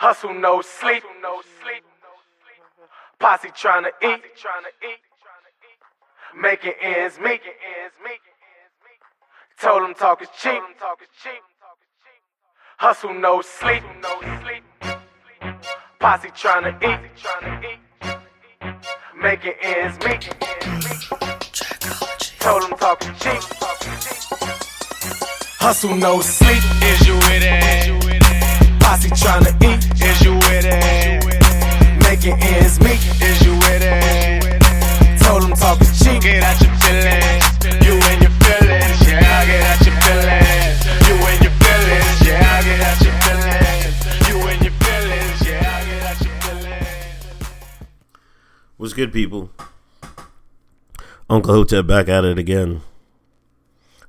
[0.00, 1.02] Hustle no sleep.
[1.20, 1.84] No sleep.
[3.18, 4.22] Posse trying to eat.
[6.34, 7.42] Making ends meet.
[9.60, 10.62] Told them talk is cheap.
[12.78, 13.82] Hustle no sleep.
[14.00, 14.64] No sleep.
[15.98, 17.00] Posse trying to eat.
[19.20, 20.34] Making ends meet.
[22.38, 23.42] Told them talk is cheap.
[25.60, 26.62] Hustle no sleep.
[26.84, 27.99] Is you with it?
[28.90, 29.86] Posse trying to eat.
[30.02, 31.22] Is you with it?
[32.02, 32.98] Making ends meet.
[33.22, 35.22] Is you with it?
[35.22, 36.20] Told them talk is cheap.
[36.20, 37.86] Get out your feelings.
[37.86, 38.98] You and your feelings.
[39.06, 41.06] Yeah, get out your feelings.
[41.06, 42.18] You and your feelings.
[42.26, 44.28] Yeah, get out your feelings.
[44.28, 45.38] You and your feelings.
[45.46, 47.46] Yeah, I get out your feelings.
[48.76, 49.50] What's good, people?
[51.28, 52.82] Uncle Hotep back at it again.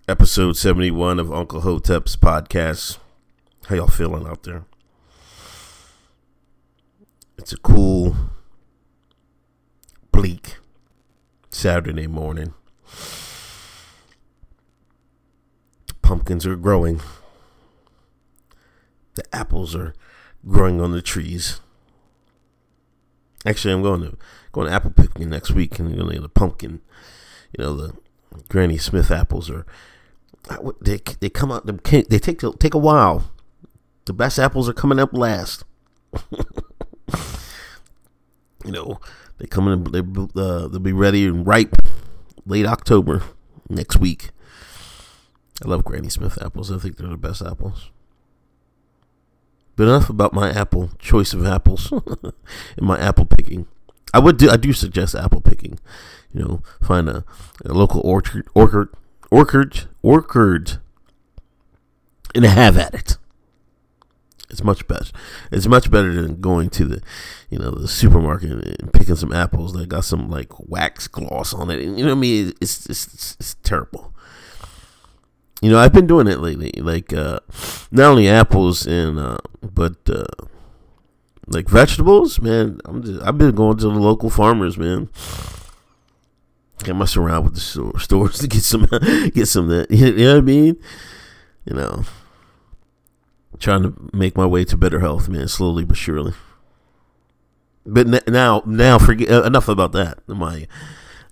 [0.08, 2.98] Episode 71 of Uncle Hotep's podcast.
[3.68, 4.66] How y'all feeling out there?
[7.42, 8.16] It's a cool,
[10.12, 10.58] bleak
[11.50, 12.54] Saturday morning.
[16.04, 17.02] Pumpkins are growing.
[19.16, 19.96] The apples are
[20.48, 21.60] growing on the trees.
[23.44, 24.18] Actually, I'm going to
[24.52, 26.80] going apple picking next week, and I'm going to get a pumpkin.
[27.58, 27.94] You know, the
[28.50, 29.66] Granny Smith apples are
[30.80, 33.32] they they come out they they take take a while.
[34.06, 35.64] The best apples are coming up last.
[38.66, 39.00] you know,
[39.38, 41.76] they come in they uh, they'll be ready and ripe
[42.46, 43.24] late October
[43.70, 44.32] next week.
[45.64, 46.72] I love Granny Smith apples.
[46.72, 47.92] I think they're the best apples.
[49.76, 51.92] But enough about my apple choice of apples
[52.24, 52.34] and
[52.82, 53.68] my apple picking.
[54.14, 55.80] I would do I do suggest apple picking.
[56.34, 57.24] You know, find a,
[57.66, 58.90] a local orchard orchard
[59.30, 60.80] orchard orchard
[62.36, 63.18] and have at it.
[64.52, 65.06] It's much better.
[65.52, 67.02] It's much better than going to the,
[67.50, 71.72] you know, the supermarket and picking some apples that got some like wax gloss on
[71.72, 71.82] it.
[71.82, 72.54] And, you know what I mean?
[72.62, 74.14] It's it's, it's, it's terrible.
[75.62, 76.72] You know, I've been doing it lately.
[76.78, 77.40] Like uh,
[77.92, 80.26] not only apples and uh, but uh,
[81.48, 82.80] like vegetables, man.
[82.86, 85.10] I'm just, I've been going to the local farmers, man.
[86.88, 88.86] I mess around with the store, stores to get some
[89.34, 90.78] get some that you know what I mean.
[91.66, 92.04] You know,
[93.62, 96.34] trying to make my way to better health, man, slowly but surely.
[97.86, 100.20] But now, now, forget uh, enough about that.
[100.28, 100.68] My,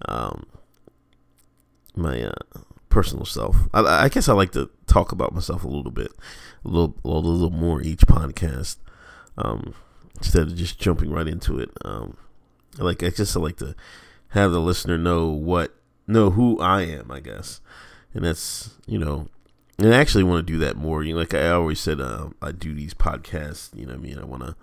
[0.08, 0.46] um,
[1.96, 3.58] my uh, personal self.
[3.74, 6.12] I, I, guess I like to talk about myself a little bit,
[6.64, 8.78] a little, a little more each podcast,
[9.38, 9.74] um,
[10.18, 11.72] instead of just jumping right into it.
[11.84, 12.18] Um,
[12.78, 13.76] like, I just I like to
[14.30, 15.76] have the listener know what,
[16.08, 17.12] know who I am.
[17.12, 17.62] I guess,
[18.14, 19.28] and that's you know
[19.80, 21.04] and I actually want to do that more.
[21.04, 23.76] You know, like I always said, uh, I do these podcasts.
[23.76, 24.56] You know, what I mean, I want to.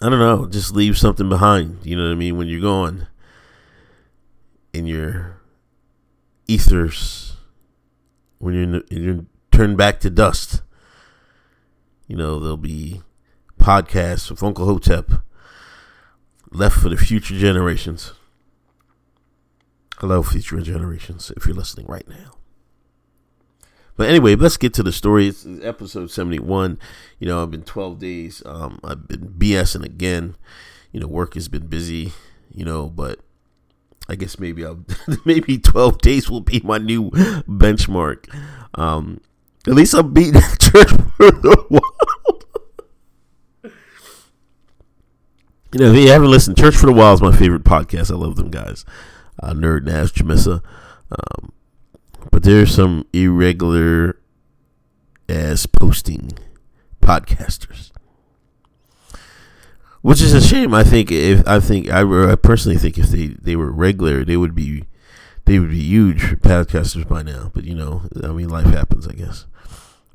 [0.00, 1.78] I don't know, just leave something behind.
[1.84, 2.36] You know what I mean?
[2.36, 3.06] When you're gone,
[4.72, 5.40] in your
[6.48, 7.36] ethers,
[8.38, 10.62] when you're in, you're turned back to dust,
[12.08, 13.02] you know there'll be
[13.58, 15.12] podcasts with Uncle Hotep
[16.50, 18.12] left for the future generations.
[19.98, 22.41] Hello, future generations, if you're listening right now.
[23.96, 25.28] But anyway, let's get to the story.
[25.28, 26.78] It's episode 71.
[27.18, 28.42] You know, I've been 12 days.
[28.46, 30.36] Um, I've been BSing again.
[30.92, 32.12] You know, work has been busy,
[32.50, 33.20] you know, but
[34.08, 34.84] I guess maybe I'll,
[35.24, 38.26] maybe 12 days will be my new benchmark.
[38.74, 39.20] Um,
[39.66, 42.44] at least I'm beating church for the wild.
[45.72, 48.10] you know, if you haven't listened, Church for the Wild is my favorite podcast.
[48.10, 48.84] I love them guys.
[49.40, 50.62] Uh, Nerd Nash Jamissa.
[51.10, 51.52] Um,
[52.30, 54.18] but there's some irregular
[55.28, 56.32] as posting
[57.00, 57.90] podcasters.
[60.02, 60.74] Which is a shame.
[60.74, 62.00] I think if I think I,
[62.32, 64.84] I personally think if they, they were regular, they would be
[65.44, 67.52] they would be huge podcasters by now.
[67.54, 69.46] But you know, I mean, life happens, I guess.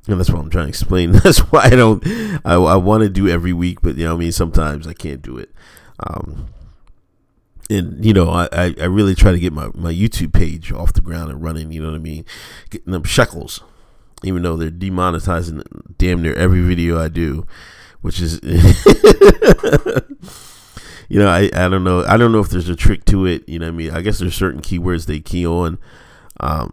[0.07, 1.12] And that's what I'm trying to explain.
[1.23, 2.01] That's why I don't.
[2.46, 5.22] I, I want to do every week, but you know, I mean, sometimes I can't
[5.22, 5.52] do it.
[5.99, 6.47] Um,
[7.69, 11.02] and you know, I, I really try to get my, my YouTube page off the
[11.02, 11.72] ground and running.
[11.72, 12.25] You know what I mean?
[12.69, 13.61] Getting them shekels,
[14.23, 15.64] even though they're demonetizing
[15.97, 17.46] damn near every video I do,
[18.02, 18.40] which is,
[21.09, 22.05] you know, I, I don't know.
[22.05, 23.47] I don't know if there's a trick to it.
[23.47, 23.91] You know what I mean?
[23.91, 25.78] I guess there's certain keywords they key on.
[26.40, 26.72] Um,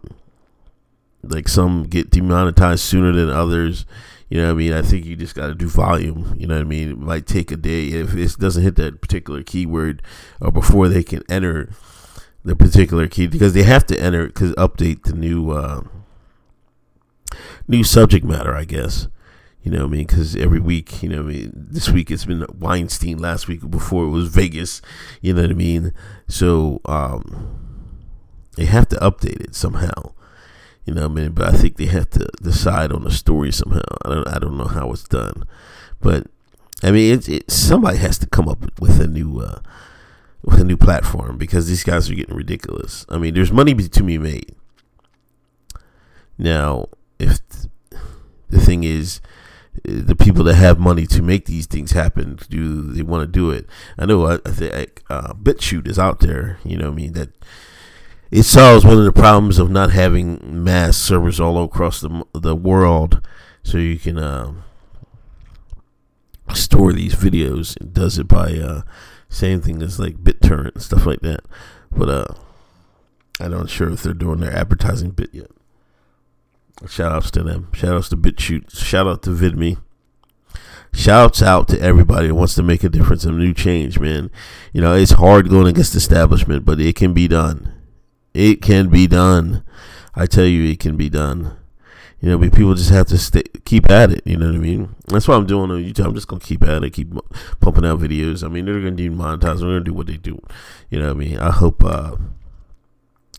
[1.23, 3.85] like some get demonetized sooner than others.
[4.29, 4.73] You know what I mean?
[4.73, 6.35] I think you just got to do volume.
[6.37, 6.89] You know what I mean?
[6.91, 10.01] It might take a day if it doesn't hit that particular keyword
[10.41, 11.69] or before they can enter
[12.43, 15.81] the particular key because they have to enter because update the new uh,
[17.67, 18.55] new subject matter.
[18.55, 19.07] I guess
[19.63, 20.07] You know what I mean?
[20.07, 23.17] Because every week, you know, what I mean, this week it's been Weinstein.
[23.19, 24.81] Last week before it was Vegas.
[25.21, 25.93] You know what I mean?
[26.27, 27.59] So um,
[28.57, 30.14] they have to update it somehow.
[30.85, 31.31] You know what I mean?
[31.31, 33.81] But I think they have to decide on the story somehow.
[34.03, 34.27] I don't.
[34.27, 35.43] I don't know how it's done,
[35.99, 36.27] but
[36.83, 39.41] I mean, it, it somebody has to come up with a new.
[39.41, 39.59] Uh,
[40.43, 43.03] with a new platform because these guys are getting ridiculous.
[43.09, 44.53] I mean, there's money to be made.
[46.37, 47.39] Now, if
[48.49, 49.21] the thing is,
[49.83, 53.49] the people that have money to make these things happen, do they want to do
[53.49, 53.65] it?
[53.97, 56.59] I know I, I think uh, BitChute is out there.
[56.63, 57.29] You know, I mean that
[58.31, 62.55] it solves one of the problems of not having mass servers all across the the
[62.55, 63.25] world,
[63.63, 64.53] so you can uh,
[66.53, 67.75] store these videos.
[67.77, 68.81] It does it by uh,
[69.29, 71.41] same thing as like BitTorrent and stuff like that.
[71.91, 72.33] But uh,
[73.39, 75.51] I'm not sure if they're doing their advertising bit yet.
[76.87, 77.69] Shout outs to them.
[77.73, 78.75] Shout outs to BitChute.
[78.75, 79.77] Shout out to VidMe.
[80.93, 84.31] Shouts out to everybody that wants to make a difference and a new change, man.
[84.71, 87.74] You know, it's hard going against the establishment, but it can be done.
[88.35, 89.63] It can be done.
[90.13, 91.55] I tell you, it can be done.
[92.19, 94.23] You know, but people just have to stay, keep at it.
[94.25, 94.93] You know what I mean?
[95.07, 96.05] That's what I'm doing on YouTube.
[96.05, 97.13] I'm just gonna keep at it, keep
[97.61, 98.43] pumping out videos.
[98.43, 99.59] I mean, they're gonna do monetize.
[99.59, 100.41] They're gonna do what they do.
[100.89, 101.37] You know what I mean?
[101.37, 102.17] I hope uh,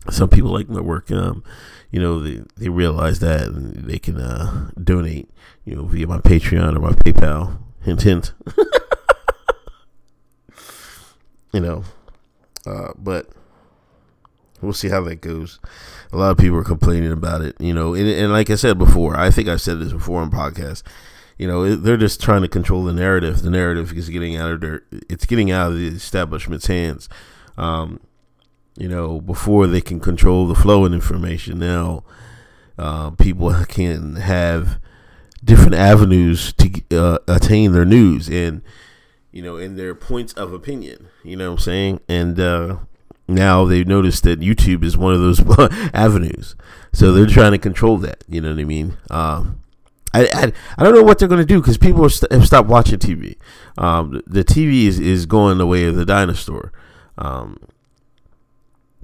[0.09, 1.11] some people like my work.
[1.11, 1.43] Um,
[1.91, 5.29] you know, they, they realize that and they can uh, donate,
[5.63, 7.59] you know, via my Patreon or my PayPal.
[7.83, 8.33] Hint, hint.
[11.53, 11.83] you know,
[12.65, 13.29] uh, but
[14.61, 15.59] we'll see how that goes.
[16.11, 18.77] A lot of people are complaining about it, you know, and, and like I said
[18.77, 20.83] before, I think I've said this before on podcast.
[21.37, 23.43] You know, they're just trying to control the narrative.
[23.43, 27.07] The narrative is getting out of their, it's getting out of the establishment's hands.
[27.57, 27.99] Um,
[28.77, 31.59] you know, before they can control the flow of information.
[31.59, 32.03] Now,
[32.77, 34.79] uh, people can have
[35.43, 38.61] different avenues to uh, attain their news and,
[39.31, 41.07] you know, in their points of opinion.
[41.23, 41.99] You know what I'm saying?
[42.07, 42.77] And uh,
[43.27, 45.41] now they've noticed that YouTube is one of those
[45.93, 46.55] avenues.
[46.93, 48.23] So they're trying to control that.
[48.27, 48.97] You know what I mean?
[49.09, 49.61] Um,
[50.13, 52.69] I, I, I don't know what they're going to do because people st- have stopped
[52.69, 53.37] watching TV.
[53.77, 56.71] Um, the TV is, is going the way of the dinosaur.
[57.17, 57.59] Um,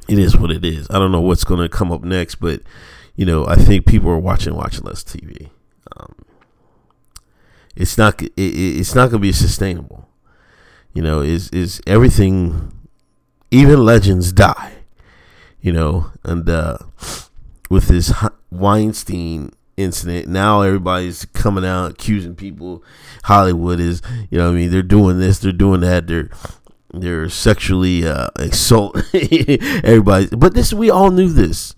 [0.08, 0.88] it is what it is.
[0.90, 2.62] I don't know what's going to come up next, but
[3.16, 5.50] you know, I think people are watching watching less TV.
[5.96, 6.16] Um,
[7.76, 10.10] it's not it, it's not going to be sustainable.
[10.94, 12.73] You know, is is everything?
[13.54, 14.74] Even legends die.
[15.62, 16.80] You know, and uh,
[17.70, 18.12] with this
[18.50, 22.84] Weinstein incident, now everybody's coming out accusing people.
[23.26, 24.02] Hollywood is,
[24.32, 26.32] you know, I mean, they're doing this, they're doing that, they're
[26.96, 30.28] they're sexually uh, assault everybody.
[30.36, 31.76] But this, we all knew this.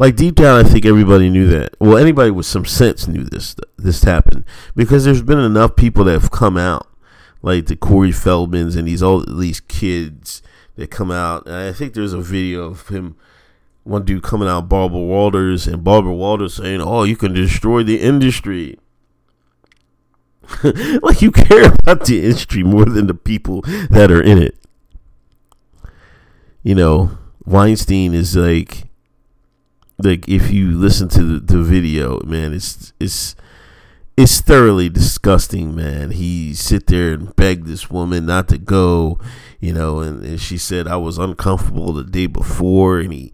[0.00, 1.76] Like deep down, I think everybody knew that.
[1.78, 3.54] Well, anybody with some sense knew this.
[3.76, 4.44] This happened
[4.74, 6.88] because there's been enough people that have come out,
[7.42, 10.42] like the Corey Feldmans and these all these kids
[10.80, 11.46] that come out.
[11.46, 13.14] And I think there's a video of him,
[13.84, 18.00] one dude coming out, Barbara Walters, and Barbara Walters saying, "Oh, you can destroy the
[18.00, 18.78] industry."
[21.02, 23.60] like you care about the industry more than the people
[23.90, 24.56] that are in it.
[26.62, 28.88] You know, Weinstein is like
[30.02, 33.36] like if you listen to the, the video, man, it's it's
[34.20, 36.10] it's thoroughly disgusting, man.
[36.10, 39.18] He sit there and begged this woman not to go,
[39.60, 43.32] you know, and, and she said I was uncomfortable the day before and he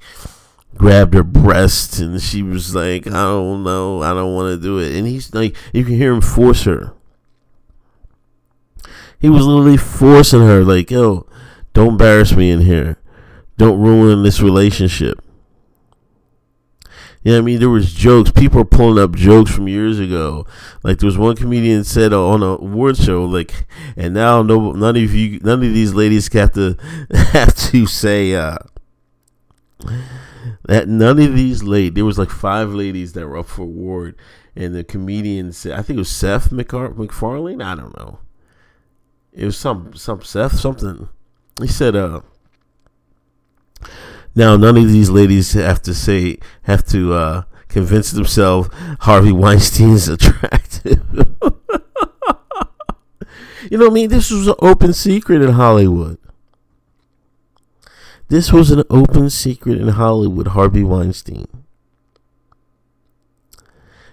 [0.77, 4.79] grabbed her breast and she was like, I don't know, I don't want to do
[4.79, 4.97] it.
[4.97, 6.93] And he's like you can hear him force her.
[9.19, 11.27] He was literally forcing her, like, yo,
[11.73, 12.99] don't embarrass me in here.
[13.57, 15.19] Don't ruin this relationship.
[17.27, 18.31] Yeah, I mean, there was jokes.
[18.31, 20.47] People are pulling up jokes from years ago.
[20.83, 23.67] Like there was one comedian said on a award show, like,
[23.97, 26.77] and now no, none of you, none of these ladies have to
[27.33, 28.59] have to say uh,
[30.67, 31.95] that none of these ladies.
[31.95, 34.17] There was like five ladies that were up for award,
[34.55, 37.61] and the comedian said, I think it was Seth MacFarlane.
[37.61, 38.21] I don't know
[39.37, 41.09] it was some some Seth something.
[41.61, 42.23] He said, "Uh,
[44.37, 48.69] now none of these ladies have to say have to uh, convince themselves
[49.01, 51.03] Harvey Weinstein's attractive."
[53.71, 54.11] you know what I mean?
[54.11, 56.19] This was an open secret in Hollywood.
[58.29, 60.49] This was an open secret in Hollywood.
[60.49, 61.47] Harvey Weinstein.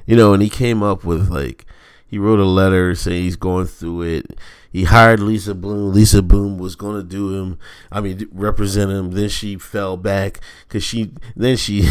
[0.06, 1.66] You know, and he came up with like
[2.14, 4.38] he wrote a letter saying he's going through it.
[4.72, 5.96] He hired Lisa Bloom.
[5.96, 7.58] Lisa Bloom was going to do him,
[7.92, 9.14] I mean, represent him.
[9.14, 11.90] Then she fell back because she, then she,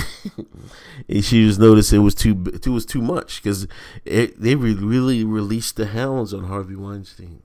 [1.23, 3.67] she was noticed it was too, it was too much because
[4.05, 7.43] they really released the hounds on Harvey Weinstein.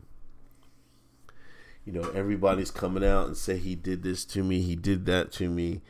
[1.84, 5.32] You know, everybody's coming out and say he did this to me, he did that
[5.32, 5.82] to me.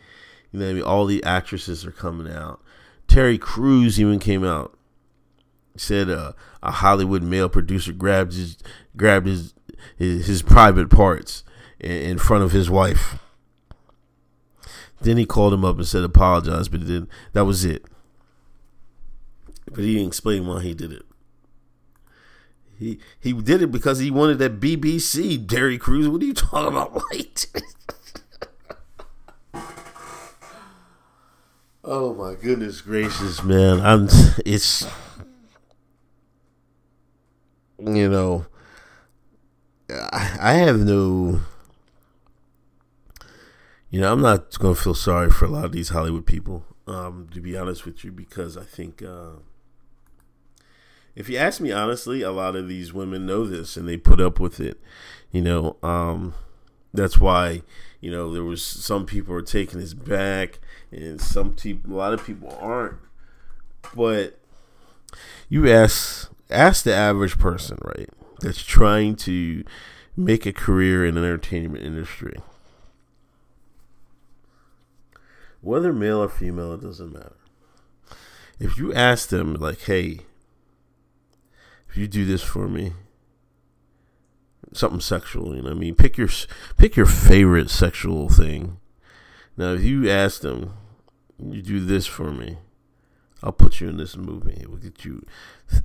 [0.54, 2.62] You know, I mean, all the actresses are coming out.
[3.10, 4.77] Terry Crews even came out
[5.78, 8.58] said uh, a Hollywood male producer grabbed his
[8.96, 9.54] grabbed his
[9.96, 11.44] his, his private parts
[11.80, 13.20] in, in, front of his wife.
[15.02, 17.86] Then he called him up and said apologize, but then that was it.
[19.72, 21.04] But he didn't explain why he did it.
[22.80, 26.08] He he did it because he wanted that BBC Terry Crews.
[26.08, 26.94] What are you talking about?
[27.12, 27.48] White?
[31.84, 33.82] oh my goodness gracious, man!
[33.82, 34.08] I'm
[34.46, 34.86] it's
[37.80, 38.46] you know,
[39.90, 41.42] I have no,
[43.90, 46.66] you know, I'm not going to feel sorry for a lot of these Hollywood people,
[46.88, 49.38] um, to be honest with you, because I think, uh,
[51.16, 54.20] if you ask me honestly, a lot of these women know this and they put
[54.20, 54.80] up with it,
[55.32, 56.34] you know, um,
[56.94, 57.62] that's why,
[58.02, 60.60] you know, there was some people are taking his back
[60.92, 62.98] and some people, a lot of people aren't,
[63.96, 64.40] but
[65.50, 68.10] you ask ask the average person, right,
[68.42, 69.64] that's trying to
[70.16, 72.38] make a career in the entertainment industry.
[75.62, 77.36] Whether male or female, it doesn't matter.
[78.60, 80.22] If you ask them, like, hey,
[81.90, 82.94] if you do this for me,
[84.74, 86.30] something sexual, you know, I mean, pick your
[86.78, 88.80] pick your favorite sexual thing.
[89.56, 90.74] Now, if you ask them,
[91.40, 92.58] you do this for me,
[93.44, 94.58] I'll put you in this movie.
[94.60, 95.26] It will get you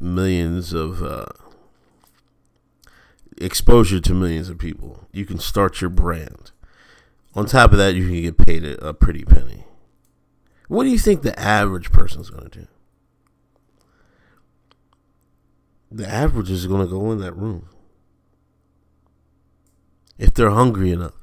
[0.01, 1.27] millions of uh,
[3.39, 5.07] exposure to millions of people.
[5.13, 6.53] You can start your brand.
[7.35, 9.65] On top of that, you can get paid a, a pretty penny.
[10.69, 12.67] What do you think the average person's going to do?
[15.91, 17.69] The average is going to go in that room
[20.19, 21.15] if they're hungry enough.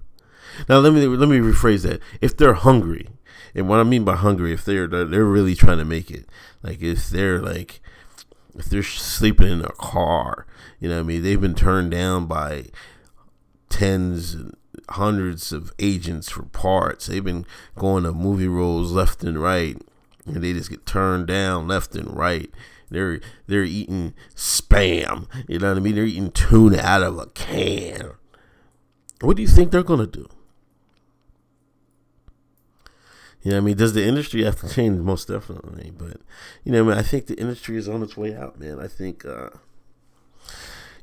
[0.67, 2.01] Now let me let me rephrase that.
[2.21, 3.07] If they're hungry,
[3.55, 6.27] and what I mean by hungry, if they're they're really trying to make it,
[6.63, 7.81] like if they're like
[8.55, 10.45] if they're sleeping in a car,
[10.79, 12.65] you know, what I mean, they've been turned down by
[13.69, 14.55] tens and
[14.89, 17.07] hundreds of agents for parts.
[17.07, 19.77] They've been going to movie roles left and right,
[20.25, 22.49] and they just get turned down left and right.
[22.89, 25.27] They're they're eating spam.
[25.47, 25.95] You know what I mean?
[25.95, 28.11] They're eating tuna out of a can.
[29.21, 30.27] What do you think they're gonna do?
[33.41, 34.99] You know, I mean, does the industry have to change?
[34.99, 36.17] Most definitely, but
[36.63, 38.79] you know, I, mean, I think the industry is on its way out, man.
[38.79, 39.49] I think, uh,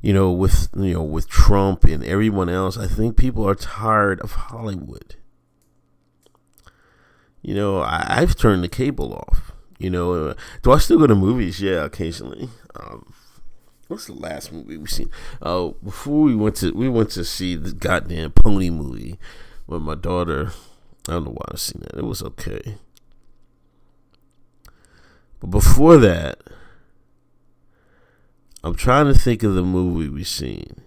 [0.02, 4.20] you know, with you know, with Trump and everyone else, I think people are tired
[4.20, 5.16] of Hollywood.
[7.40, 9.52] You know, I, have turned the cable off.
[9.78, 11.60] You know, uh, do I still go to movies?
[11.60, 12.48] Yeah, occasionally.
[12.74, 13.14] Um,
[13.88, 15.10] what's the last movie we seen?
[15.40, 19.18] Oh, uh, before we went to we went to see the goddamn Pony movie
[19.66, 20.52] with my daughter.
[21.08, 21.98] I don't know why I've seen that.
[21.98, 22.78] It was okay.
[25.40, 26.40] But before that,
[28.64, 30.80] I'm trying to think of the movie we seen.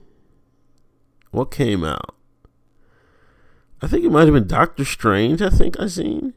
[1.32, 2.16] What came out?
[3.82, 5.42] I think it might have been Doctor Strange.
[5.42, 6.34] I think I seen.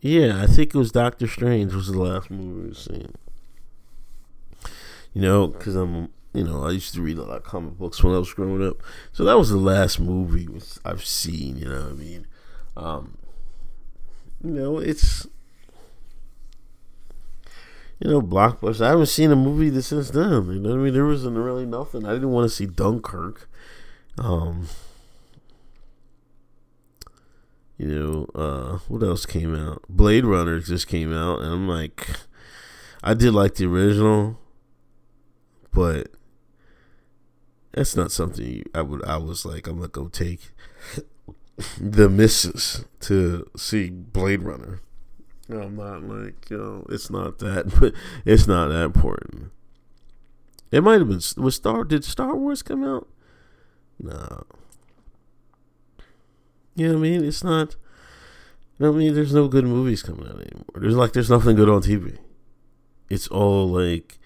[0.00, 3.12] Yeah, I think it was Doctor Strange was the last movie we seen.
[5.12, 8.04] You know, because I'm you know, I used to read a lot of comic books
[8.04, 8.82] when I was growing up.
[9.12, 10.46] So that was the last movie
[10.84, 12.26] I've seen, you know what I mean?
[12.76, 13.18] Um,
[14.44, 15.26] you know, it's
[17.98, 18.82] you know, blockbuster.
[18.82, 20.30] I haven't seen a movie since then.
[20.52, 20.92] You know what I mean?
[20.92, 22.04] There wasn't really nothing.
[22.04, 23.48] I didn't want to see Dunkirk.
[24.18, 24.68] Um,
[27.78, 29.82] you know, uh, what else came out?
[29.88, 32.08] Blade Runner just came out, and I'm like,
[33.02, 34.38] I did like the original,
[35.72, 36.08] but
[37.76, 39.04] that's not something I would.
[39.04, 40.40] I was like, I'm not gonna go take
[41.78, 44.80] the missus to see Blade Runner.
[45.50, 47.92] I'm not like you know, it's not that, but
[48.24, 49.52] it's not that important.
[50.72, 51.84] It might have been was Star.
[51.84, 53.06] Did Star Wars come out?
[54.00, 54.44] No.
[56.74, 57.24] You know what I mean?
[57.24, 57.76] It's not.
[58.78, 59.14] You know what I mean?
[59.14, 60.64] There's no good movies coming out anymore.
[60.76, 62.18] There's like there's nothing good on TV.
[63.10, 64.18] It's all like,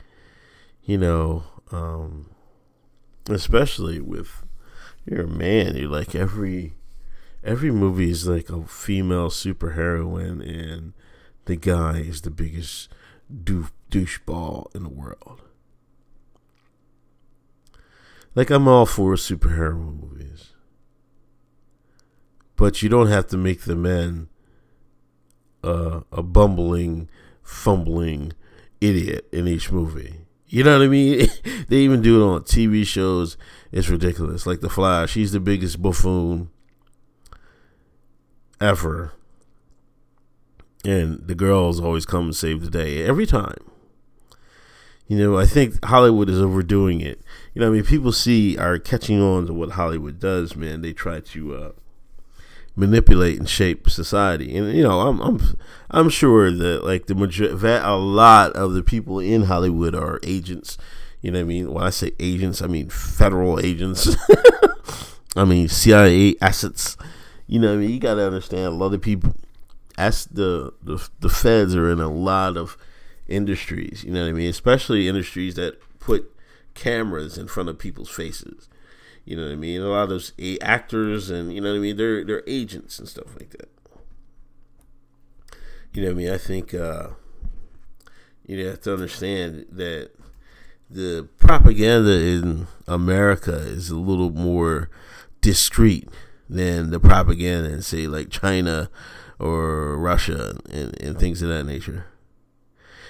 [0.85, 2.30] you know, um,
[3.29, 4.45] especially with
[5.05, 5.77] you're a man.
[5.77, 6.75] You're like every
[7.43, 10.93] every movie is like a female superheroine, and
[11.47, 12.89] the guy is the biggest
[13.33, 15.43] doof, doucheball in the world.
[18.35, 20.53] Like I'm all for superhero movies.
[22.57, 24.29] But you don't have to make the men
[25.65, 27.09] uh, a bumbling,
[27.43, 28.35] fumbling
[28.81, 30.27] idiot in each movie.
[30.51, 31.29] You know what I mean?
[31.69, 33.37] they even do it on TV shows.
[33.71, 34.47] It's ridiculous.
[34.47, 36.51] Like The Flash, he's the biggest buffoon
[38.61, 39.13] ever.
[40.85, 43.59] And the girls always come and save the day every time.
[45.07, 47.21] You know, I think Hollywood is overdoing it.
[47.55, 50.83] You know, I mean, people see are catching on to what Hollywood does, man.
[50.83, 51.73] They try to uh,
[52.81, 55.59] manipulate and shape society, and you know, I'm I'm
[55.91, 60.79] I'm sure that like the major a lot of the people in Hollywood are agents.
[61.21, 61.73] You know what I mean?
[61.73, 64.17] When I say agents, I mean federal agents.
[65.37, 66.97] I mean CIA assets.
[67.47, 69.35] You know, what I mean, you got to understand a lot of people.
[69.99, 72.79] As the, the the feds are in a lot of
[73.29, 74.03] industries.
[74.03, 74.49] You know what I mean?
[74.49, 76.35] Especially industries that put
[76.75, 78.69] cameras in front of people's faces.
[79.25, 79.81] You know what I mean?
[79.81, 81.97] A lot of those actors and you know what I mean.
[81.97, 83.69] They're they're agents and stuff like that.
[85.93, 86.31] You know what I mean?
[86.33, 87.09] I think uh,
[88.47, 90.11] you have to understand that
[90.89, 94.91] the propaganda in America is a little more
[95.41, 96.09] discreet
[96.49, 98.91] than the propaganda in say like China
[99.39, 102.07] or Russia and, and things of that nature.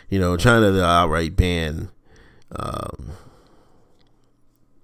[0.09, 1.91] You know, China they outright ban
[2.55, 3.13] um,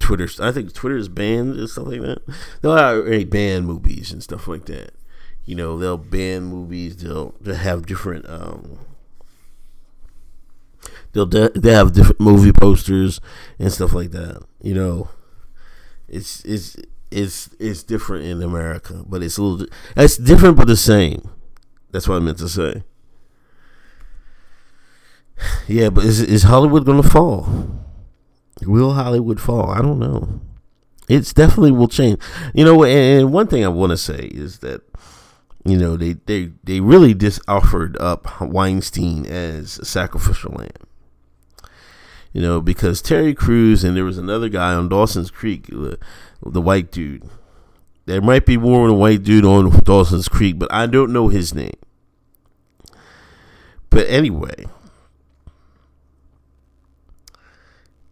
[0.07, 0.29] Twitter.
[0.39, 2.35] I think Twitter is banned or something like that.
[2.63, 4.93] They'll ban movies and stuff like that.
[5.45, 6.99] You know, they'll ban movies.
[6.99, 8.25] They'll they'll have different.
[8.29, 8.79] Um,
[11.13, 13.21] they'll de- they have different movie posters
[13.59, 14.45] and stuff like that.
[14.63, 15.09] You know,
[16.07, 16.77] it's it's
[17.11, 19.67] it's it's different in America, but it's a little.
[19.97, 21.31] It's different but the same.
[21.91, 22.85] That's what I meant to say.
[25.67, 27.86] Yeah, but is is Hollywood to fall?
[28.63, 29.71] Will Hollywood fall?
[29.71, 30.41] I don't know.
[31.09, 32.21] It's definitely will change.
[32.55, 34.83] You know, and one thing I want to say is that
[35.65, 40.71] you know they they they really just offered up Weinstein as a sacrificial lamb.
[42.33, 45.99] You know, because Terry Crews and there was another guy on Dawson's Creek, the,
[46.45, 47.23] the white dude.
[48.05, 51.29] There might be more than a white dude on Dawson's Creek, but I don't know
[51.29, 51.79] his name.
[53.91, 54.67] But anyway,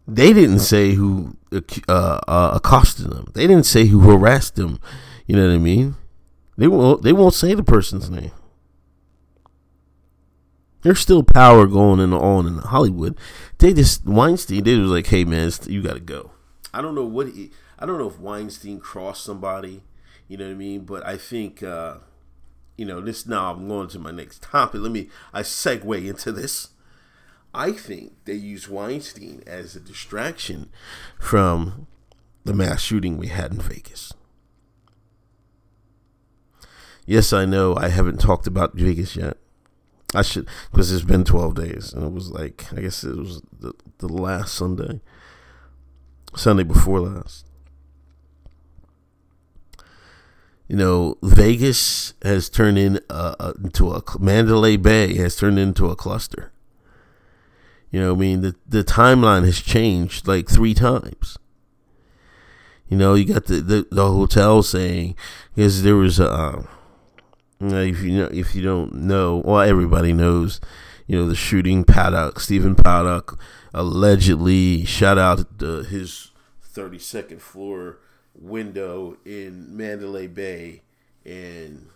[0.07, 3.31] they didn't say who uh, uh, accosted them.
[3.33, 4.79] They didn't say who harassed them.
[5.25, 5.95] You know what I mean?
[6.57, 7.01] They won't.
[7.01, 8.31] They won't say the person's name.
[10.81, 13.17] There's still power going on in Hollywood.
[13.57, 14.63] They just Weinstein.
[14.63, 16.31] They was like, "Hey man, you got to go."
[16.73, 17.27] I don't know what.
[17.27, 19.83] He, I don't know if Weinstein crossed somebody.
[20.27, 20.81] You know what I mean?
[20.81, 21.63] But I think.
[21.63, 21.95] Uh,
[22.77, 23.25] you know this.
[23.25, 24.81] Now I'm going to my next topic.
[24.81, 25.09] Let me.
[25.33, 26.69] I segue into this
[27.55, 30.69] I think they use Weinstein as a distraction
[31.17, 31.87] from
[32.43, 34.13] the mass shooting we had in Vegas.
[37.05, 39.37] Yes, I know I haven't talked about Vegas yet.
[40.13, 43.41] I should, because it's been 12 days, and it was like, I guess it was
[43.57, 44.99] the, the last Sunday,
[46.35, 47.45] Sunday before last.
[50.67, 55.95] You know, Vegas has turned in uh, into a Mandalay Bay has turned into a
[55.95, 56.51] cluster.
[57.91, 61.37] You know, I mean, the the timeline has changed like three times.
[62.89, 65.15] You know, you got the the, the hotel saying
[65.53, 66.29] because there was a.
[66.29, 66.63] Uh,
[67.61, 70.59] if you know, if you don't know, well, everybody knows.
[71.07, 73.39] You know, the shooting Paddock, Stephen Paddock,
[73.75, 76.31] allegedly shot out the, his
[76.73, 77.99] 32nd floor
[78.33, 80.81] window in Mandalay Bay
[81.25, 81.87] and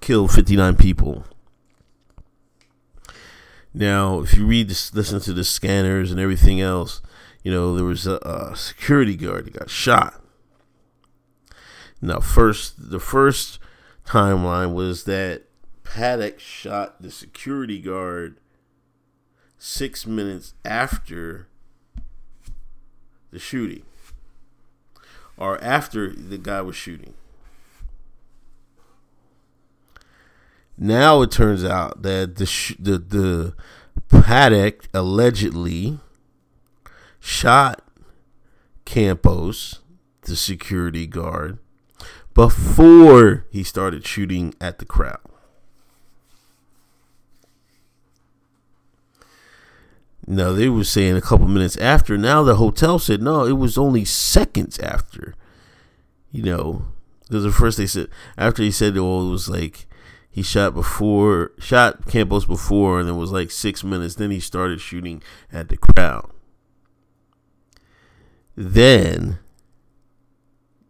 [0.00, 1.24] killed 59 people.
[3.78, 7.02] Now, if you read this, listen to the scanners and everything else,
[7.42, 10.22] you know, there was a, a security guard that got shot.
[12.00, 13.58] Now, first, the first
[14.06, 15.42] timeline was that
[15.84, 18.38] Paddock shot the security guard
[19.58, 21.48] six minutes after
[23.30, 23.82] the shooting,
[25.36, 27.12] or after the guy was shooting.
[30.78, 33.54] Now it turns out that the sh- the the
[34.08, 35.98] Paddock allegedly
[37.18, 37.82] shot
[38.84, 39.80] Campos,
[40.22, 41.58] the security guard,
[42.34, 45.18] before he started shooting at the crowd.
[50.26, 52.18] Now they were saying a couple minutes after.
[52.18, 55.34] Now the hotel said no, it was only seconds after.
[56.32, 56.82] You know,
[57.22, 59.86] because at first they said after he said, well, it was like
[60.36, 64.16] he shot before, shot Campos before, and it was like six minutes.
[64.16, 66.30] Then he started shooting at the crowd.
[68.54, 69.38] Then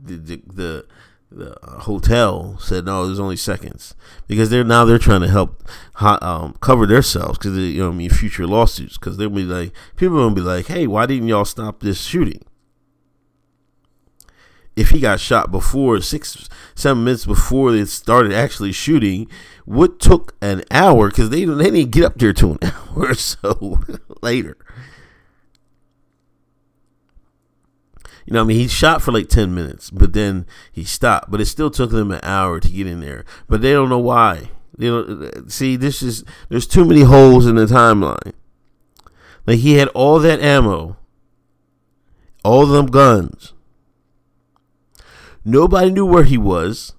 [0.01, 0.87] the the, the
[1.31, 3.95] the uh, hotel said no, was only seconds
[4.27, 5.63] because they're now they're trying to help
[6.01, 10.17] um, cover themselves because you know I mean future lawsuits because they'll be like people
[10.17, 12.43] will be like hey why didn't y'all stop this shooting
[14.77, 19.27] if he got shot before six seven minutes before they started actually shooting
[19.65, 23.15] what took an hour because they they didn't get up there to an hour or
[23.15, 23.81] so
[24.23, 24.57] later
[28.27, 31.31] You know, I mean, he shot for like 10 minutes, but then he stopped.
[31.31, 33.25] But it still took them an hour to get in there.
[33.49, 34.51] But they don't know why.
[34.77, 38.33] You know, see, this is there's too many holes in the timeline.
[39.47, 40.97] Like he had all that ammo,
[42.45, 43.55] all them guns.
[45.47, 46.93] Nobody knew where he was.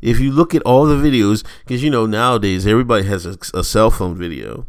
[0.00, 3.64] If you look at all the videos, because you know nowadays everybody has a, a
[3.64, 4.68] cell phone video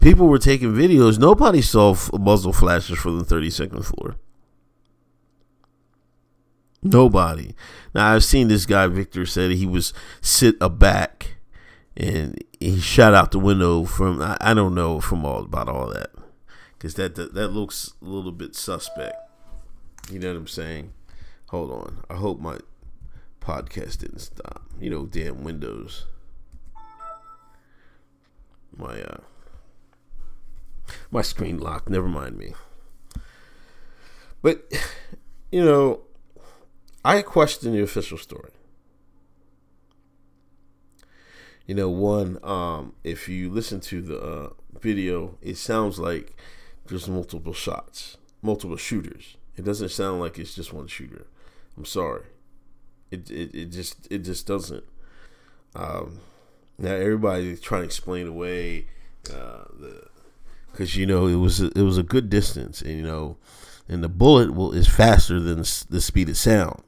[0.00, 1.18] people were taking videos.
[1.18, 4.16] Nobody saw muzzle flashes from the 32nd floor.
[6.82, 7.54] Nobody.
[7.94, 11.36] Now I've seen this guy Victor said he was sit aback
[11.96, 15.88] and he shot out the window from I, I don't know from all about all
[15.88, 16.10] that
[16.76, 19.16] because that, that that looks a little bit suspect.
[20.10, 20.92] You know what I'm saying?
[21.48, 22.04] Hold on.
[22.10, 22.58] I hope my
[23.40, 24.62] podcast didn't stop.
[24.80, 26.06] You know, damn windows.
[28.76, 29.18] My uh
[31.10, 31.88] my screen locked.
[31.88, 32.54] Never mind me.
[34.42, 34.70] But,
[35.50, 36.00] you know,
[37.04, 38.50] I question the official story.
[41.66, 46.36] You know, one, um, if you listen to the uh, video, it sounds like
[46.86, 49.38] there's multiple shots, multiple shooters.
[49.56, 51.26] It doesn't sound like it's just one shooter.
[51.76, 52.24] I'm sorry.
[53.10, 54.84] It it, it just it just doesn't.
[55.76, 56.20] Um,
[56.78, 58.86] now everybody's trying to explain away
[59.30, 60.08] uh, the
[60.74, 63.36] because you know it was a, it was a good distance, and you know,
[63.88, 66.82] and the bullet will is faster than the speed of sound.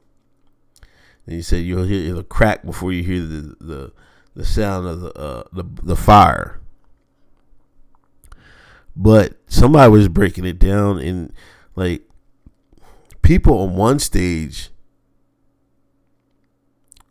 [1.26, 3.92] And you said you'll hear the crack before you hear the the,
[4.34, 6.60] the sound of the uh, the the fire.
[8.96, 11.32] But somebody was breaking it down, and
[11.76, 12.05] like
[13.26, 14.70] people on one stage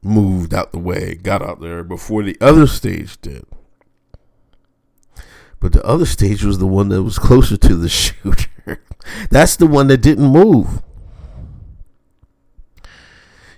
[0.01, 3.45] moved out the way, got out there before the other stage did.
[5.59, 8.81] But the other stage was the one that was closer to the shooter.
[9.29, 10.81] That's the one that didn't move.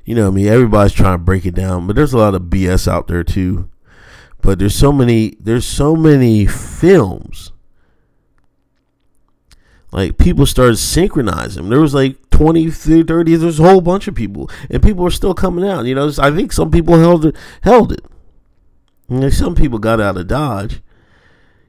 [0.04, 2.44] You know, I mean, everybody's trying to break it down, but there's a lot of
[2.44, 3.70] BS out there too.
[4.42, 7.52] But there's so many, there's so many films.
[9.92, 11.70] Like people started synchronizing.
[11.70, 15.34] There was like 20, 30, there's a whole bunch of people, and people are still
[15.34, 15.86] coming out.
[15.86, 18.06] You know, I think some people held it, held it.
[19.10, 20.82] And some people got out of Dodge,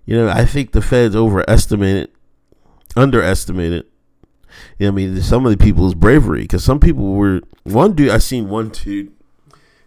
[0.04, 2.10] you know, I think the feds overestimated,
[2.96, 3.86] underestimated.
[4.78, 7.40] You know, I mean, some of the people's bravery because some people were.
[7.64, 9.12] One dude, I seen one dude.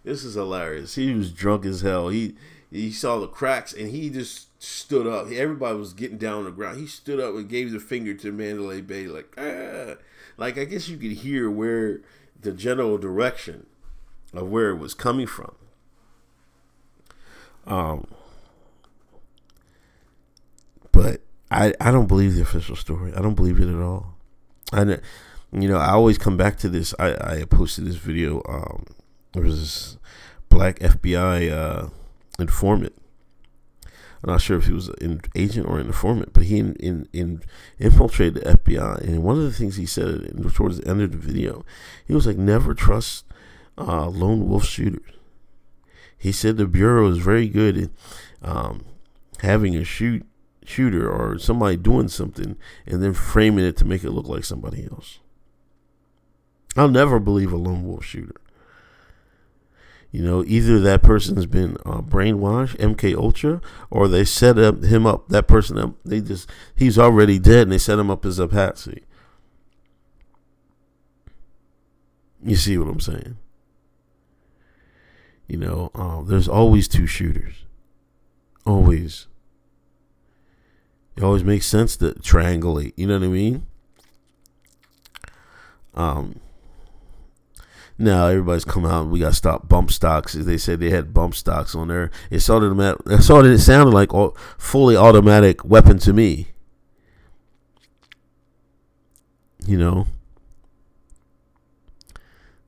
[0.04, 0.94] This is hilarious.
[0.96, 2.08] He was drunk as hell.
[2.08, 2.34] He
[2.70, 5.30] he saw the cracks and he just stood up.
[5.30, 6.78] Everybody was getting down on the ground.
[6.78, 9.94] He stood up and gave the finger to Mandalay Bay, like ah.
[10.42, 12.00] Like I guess you could hear where
[12.40, 13.66] the general direction
[14.34, 15.54] of where it was coming from.
[17.64, 18.08] Um,
[20.90, 23.14] but I, I don't believe the official story.
[23.14, 24.16] I don't believe it at all.
[24.72, 25.00] And
[25.52, 26.92] you know, I always come back to this.
[26.98, 28.42] I, I posted this video.
[28.48, 28.86] Um,
[29.34, 29.98] there was this
[30.48, 31.88] black FBI uh,
[32.40, 33.00] informant.
[34.22, 37.08] I'm not sure if he was an agent or an informant, but he in, in,
[37.12, 37.42] in
[37.78, 39.00] infiltrated the FBI.
[39.00, 41.64] And one of the things he said towards the end of the video,
[42.06, 43.24] he was like, "Never trust
[43.76, 45.10] uh, lone wolf shooters."
[46.16, 47.90] He said the bureau is very good at
[48.42, 48.84] um,
[49.40, 50.24] having a shoot
[50.64, 52.56] shooter or somebody doing something
[52.86, 55.18] and then framing it to make it look like somebody else.
[56.76, 58.40] I'll never believe a lone wolf shooter.
[60.12, 65.06] You know, either that person's been uh, brainwashed, MK Ultra, or they set up him
[65.06, 65.30] up.
[65.30, 65.94] That person up.
[66.04, 69.04] They just he's already dead, and they set him up as a patsy.
[72.44, 73.38] You see what I'm saying?
[75.48, 77.64] You know, uh, there's always two shooters.
[78.66, 79.28] Always.
[81.16, 82.92] It always makes sense to triangulate.
[82.96, 83.66] You know what I mean?
[85.94, 86.41] Um.
[88.02, 89.06] Now everybody's come out.
[89.06, 90.32] We got to stop bump stocks.
[90.32, 92.10] They said they had bump stocks on there.
[92.32, 92.76] It started.
[93.06, 93.52] It started.
[93.52, 96.48] It sounded like a fully automatic weapon to me.
[99.64, 100.08] You know.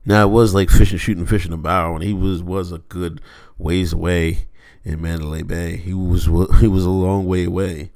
[0.05, 2.77] Now it was like fishing, shooting fish in a barrel, and he was was a
[2.77, 3.19] good
[3.57, 4.47] ways away
[4.85, 5.75] in Mandalay Bay.
[5.75, 6.25] He was
[6.61, 7.91] he was a long way away.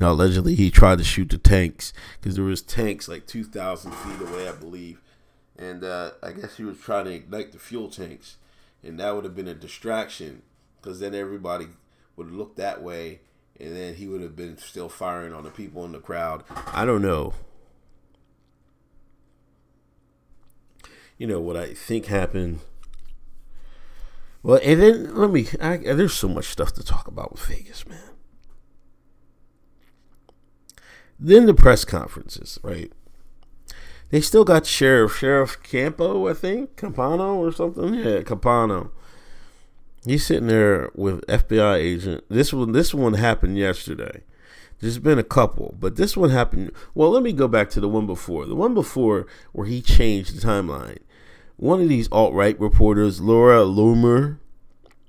[0.00, 3.92] Now allegedly he tried to shoot the tanks because there was tanks like two thousand
[3.92, 5.00] feet away, I believe,
[5.56, 8.36] and uh, I guess he was trying to ignite the fuel tanks,
[8.82, 10.42] and that would have been a distraction
[10.80, 11.68] because then everybody
[12.16, 13.20] would look that way,
[13.58, 16.44] and then he would have been still firing on the people in the crowd.
[16.72, 17.34] I don't know.
[21.18, 22.60] you know what I think happened.
[24.42, 25.46] Well, and then let me.
[25.60, 27.98] I, there's so much stuff to talk about with Vegas, man.
[31.18, 32.92] Then the press conferences, right?
[34.14, 37.94] They still got Sheriff Sheriff Campo, I think Campano or something.
[37.94, 38.90] Yeah, Campano.
[40.06, 42.22] He's sitting there with FBI agent.
[42.28, 44.20] This one, this one happened yesterday.
[44.78, 46.70] There's been a couple, but this one happened.
[46.94, 48.46] Well, let me go back to the one before.
[48.46, 50.98] The one before where he changed the timeline.
[51.56, 54.38] One of these alt right reporters, Laura Loomer,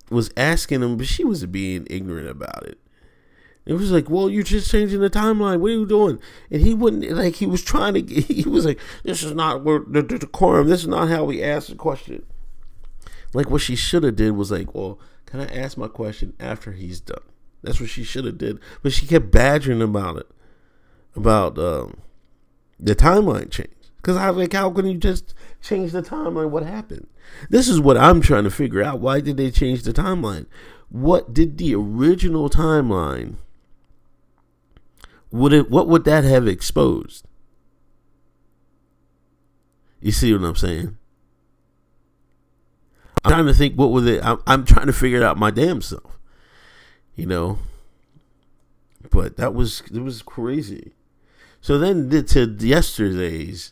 [0.10, 2.80] was asking him, but she was being ignorant about it.
[3.66, 5.60] It was like, well, you're just changing the timeline.
[5.60, 6.20] What are you doing?
[6.52, 10.04] And he wouldn't, like, he was trying to, he was like, this is not the,
[10.04, 10.68] the decorum.
[10.68, 12.24] This is not how we ask the question.
[13.34, 16.74] Like, what she should have did was like, well, can I ask my question after
[16.74, 17.24] he's done?
[17.64, 18.60] That's what she should have did.
[18.84, 20.28] But she kept badgering about it,
[21.16, 21.98] about um,
[22.80, 23.70] the timeline change.
[23.98, 26.52] Because I was like, how can you just change the timeline?
[26.52, 27.08] What happened?
[27.50, 29.00] This is what I'm trying to figure out.
[29.00, 30.46] Why did they change the timeline?
[30.90, 33.38] What did the original timeline?
[35.36, 35.70] Would it?
[35.70, 37.26] What would that have exposed?
[40.02, 40.98] You see what I'm saying?
[43.24, 43.76] I'm trying to think.
[43.76, 44.24] What was it?
[44.24, 46.16] I'm, I'm trying to figure it out my damn self
[47.16, 47.58] you know.
[49.10, 50.94] But that was it was crazy.
[51.62, 53.72] So then to yesterday's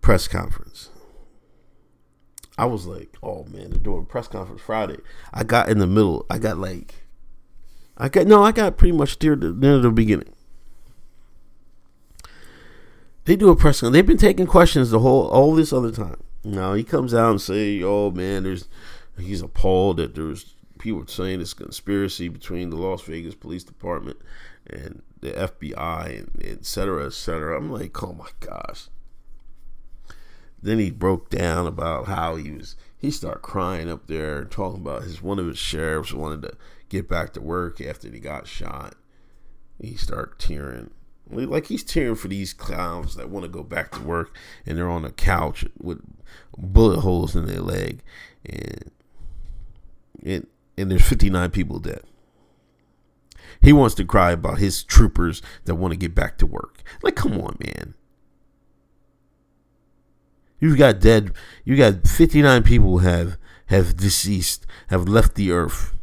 [0.00, 0.90] press conference.
[2.56, 4.98] I was like, oh man, they're doing press conference Friday.
[5.32, 6.26] I got in the middle.
[6.28, 6.94] I got like,
[7.98, 10.32] I got no, I got pretty much near the, near the beginning.
[13.24, 13.94] They do a press conference.
[13.94, 16.22] They've been taking questions the whole all this other time.
[16.44, 18.68] Now he comes out and say, oh man, there's
[19.18, 24.16] he's appalled that there's people saying it's conspiracy between the Las Vegas Police Department
[24.66, 27.58] and the FBI and et cetera, et cetera.
[27.58, 28.88] I'm like, oh my gosh.
[30.62, 35.02] Then he broke down about how he was he started crying up there talking about
[35.02, 36.56] his one of his sheriffs wanted to
[36.88, 38.94] get back to work after he got shot.
[39.80, 40.90] He start tearing.
[41.30, 44.88] Like he's tearing for these clowns that want to go back to work and they're
[44.88, 46.00] on a couch with
[46.56, 48.02] bullet holes in their leg
[48.44, 48.90] and
[50.24, 52.02] and there's 59 people dead.
[53.60, 56.82] He wants to cry about his troopers that want to get back to work.
[57.02, 57.94] Like, come on, man.
[60.60, 61.32] You've got dead.
[61.64, 65.94] You got 59 people have have deceased, have left the earth,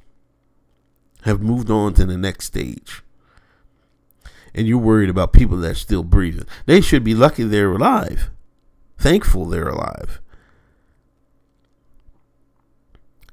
[1.25, 3.01] have moved on to the next stage.
[4.53, 6.45] And you're worried about people that are still breathing.
[6.65, 8.29] They should be lucky they're alive.
[8.97, 10.21] Thankful they're alive.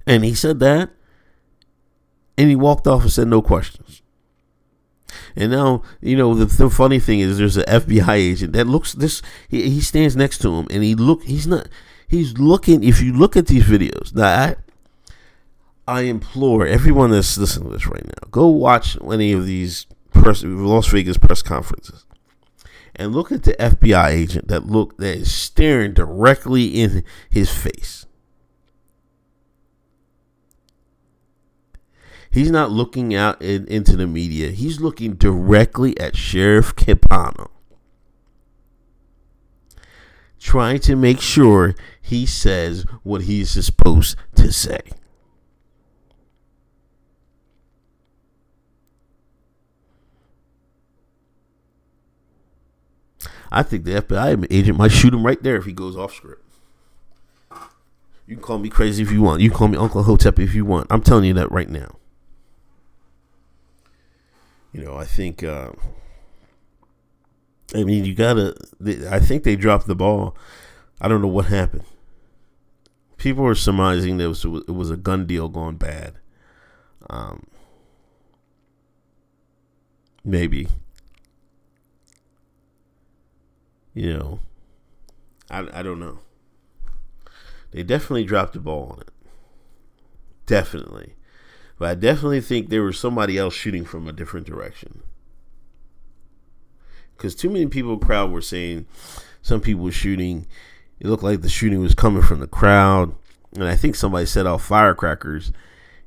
[0.06, 0.90] And he said that
[2.36, 4.02] and he walked off and said no questions.
[5.36, 8.94] And now, you know, the, the funny thing is there's an FBI agent that looks
[8.94, 11.68] this he, he stands next to him and he look he's not
[12.08, 14.14] he's looking if you look at these videos.
[14.14, 14.56] Now I
[15.86, 20.42] I implore everyone that's listening to this right now, go watch any of these press,
[20.44, 22.06] Las Vegas press conferences
[22.94, 28.06] and look at the FBI agent that look that is staring directly in his face.
[32.30, 34.50] He's not looking out in, into the media.
[34.50, 37.50] He's looking directly at Sheriff Campano,
[40.40, 44.80] trying to make sure he says what he's supposed to say.
[53.52, 56.44] I think the FBI agent might shoot him right there if he goes off script.
[58.26, 59.42] You can call me crazy if you want.
[59.42, 60.86] You can call me Uncle Hotep if you want.
[60.90, 61.96] I'm telling you that right now
[64.72, 65.42] you know, I think.
[65.44, 65.72] Uh,
[67.74, 68.54] I mean, you gotta.
[69.10, 70.36] I think they dropped the ball.
[71.00, 71.84] I don't know what happened.
[73.16, 76.14] People are surmising that it was, it was a gun deal gone bad.
[77.08, 77.46] Um,
[80.24, 80.68] maybe.
[83.94, 84.40] You know,
[85.50, 86.18] I, I don't know.
[87.72, 89.10] They definitely dropped the ball on it.
[90.46, 91.14] Definitely.
[91.78, 95.02] But I definitely think there was somebody else shooting from a different direction.
[97.16, 98.86] Because too many people crowd were saying
[99.42, 100.46] some people were shooting
[101.02, 103.12] it looked like the shooting was coming from the crowd,
[103.54, 105.52] and I think somebody set off firecrackers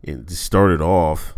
[0.05, 1.35] and started off.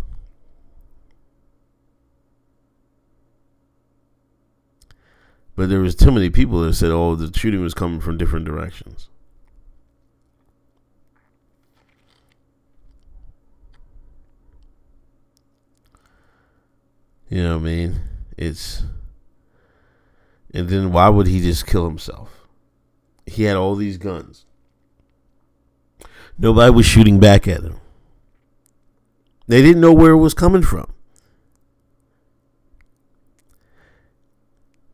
[5.58, 8.44] But there was too many people that said, "Oh, the shooting was coming from different
[8.44, 9.08] directions."
[17.28, 18.00] You know what I mean?
[18.36, 18.84] It's
[20.54, 22.46] and then why would he just kill himself?
[23.26, 24.44] He had all these guns.
[26.38, 27.80] Nobody was shooting back at him.
[29.48, 30.92] They didn't know where it was coming from.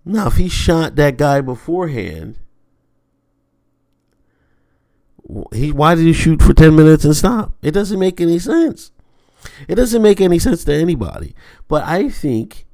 [0.05, 2.37] Now, if he shot that guy beforehand,
[5.53, 7.55] he why did he shoot for 10 minutes and stop?
[7.63, 8.91] It doesn't make any sense.
[9.69, 11.35] It doesn't make any sense to anybody.
[11.69, 12.67] But I think,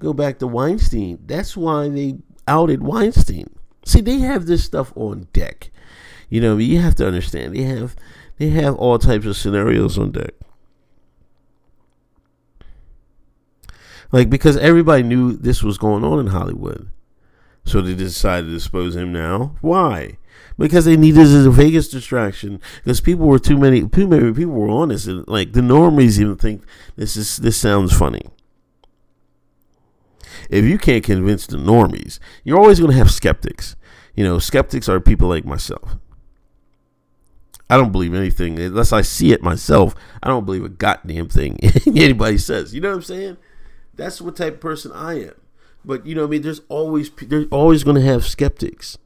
[0.00, 2.16] go back to Weinstein, that's why they
[2.48, 3.50] outed Weinstein.
[3.84, 5.70] See, they have this stuff on deck.
[6.30, 7.94] You know, you have to understand they have
[8.38, 10.34] they have all types of scenarios on deck.
[14.14, 16.88] Like because everybody knew this was going on in Hollywood.
[17.64, 19.56] So they decided to expose him now.
[19.60, 20.18] Why?
[20.56, 22.60] Because they needed a Vegas distraction.
[22.76, 26.20] Because people were too many too many people were on this and like the normies
[26.20, 26.62] even think
[26.94, 28.22] this is this sounds funny.
[30.48, 33.74] If you can't convince the normies, you're always gonna have skeptics.
[34.14, 35.96] You know, skeptics are people like myself.
[37.68, 39.96] I don't believe anything unless I see it myself.
[40.22, 42.72] I don't believe a goddamn thing anybody says.
[42.72, 43.36] You know what I'm saying?
[43.96, 45.34] That's what type of person I am.
[45.84, 48.98] But you know, I mean, there's always there's always going to have skeptics.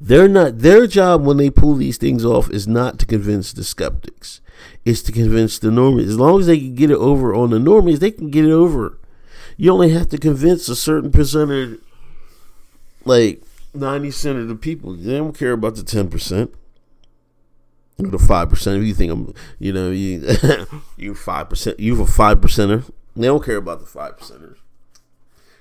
[0.00, 3.62] They're not their job when they pull these things off is not to convince the
[3.62, 4.40] skeptics.
[4.84, 6.08] It's to convince the normies.
[6.08, 8.50] As long as they can get it over on the normies, they can get it
[8.50, 8.98] over.
[9.56, 11.78] You only have to convince a certain percentage,
[13.04, 13.42] like
[13.74, 14.94] ninety percent of the people.
[14.94, 16.52] They don't care about the ten percent
[17.98, 18.82] the five percent.
[18.82, 20.26] You think I'm, you know, you
[20.96, 22.90] you five percent, you a five percenter.
[23.14, 24.56] They don't care about the five percenters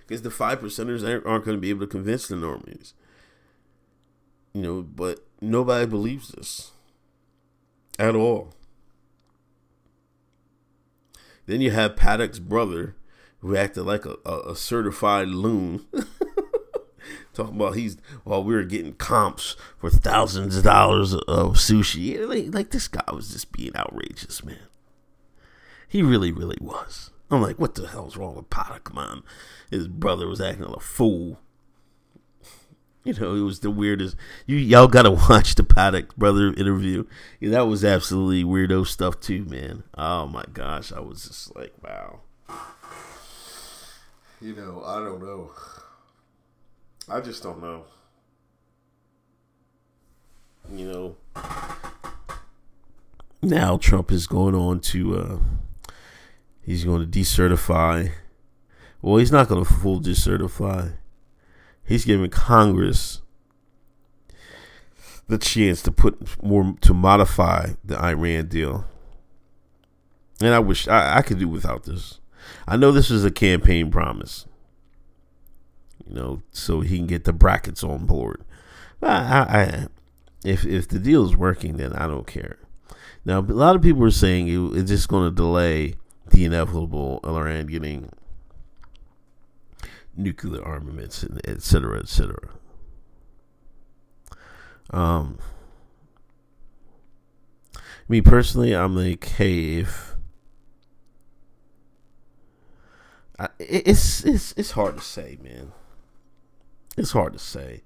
[0.08, 2.94] because the five percenters aren't going to be able to convince the normies.
[4.54, 6.72] You know, but nobody believes this
[7.98, 8.54] at all.
[11.46, 12.96] Then you have Paddock's brother,
[13.40, 15.86] who acted like a, a, a certified loon.
[17.34, 22.28] Talking about he's while we were getting comps for thousands of dollars of sushi.
[22.28, 24.58] Like, like this guy was just being outrageous, man.
[25.88, 27.12] He really, really was.
[27.30, 29.24] I'm like, what the hell's wrong with Paddock, man?
[29.70, 31.40] His brother was acting like a fool.
[33.04, 34.16] You know, it was the weirdest.
[34.46, 37.06] You y'all gotta watch the Paddock brother interview.
[37.40, 39.84] Yeah, that was absolutely weirdo stuff too, man.
[39.98, 42.20] Oh my gosh, I was just like, wow.
[44.40, 45.52] You know, I don't know.
[47.12, 47.84] I just don't know.
[50.72, 51.16] You know.
[53.42, 55.38] Now Trump is going on to uh
[56.62, 58.12] he's going to decertify.
[59.02, 60.94] Well, he's not going to full decertify.
[61.84, 63.22] He's giving Congress
[65.28, 68.86] the chance to put more to modify the Iran deal.
[70.40, 72.20] And I wish I, I could do without this.
[72.66, 74.46] I know this is a campaign promise
[76.12, 78.44] you know, so he can get the brackets on board.
[79.02, 79.88] I, I,
[80.44, 82.58] if if the deal is working, then I don't care.
[83.24, 85.96] Now, a lot of people are saying it, it's just going to delay
[86.30, 88.12] the inevitable Iran getting
[90.18, 92.50] nuclear armaments, et cetera, et cetera.
[94.90, 95.40] Um,
[98.10, 100.16] me personally, I'm like, hey, if
[103.60, 105.72] it's it's it's hard to say, man.
[106.98, 107.82] It's hard to say.